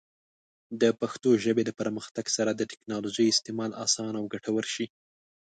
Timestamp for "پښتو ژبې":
0.99-1.63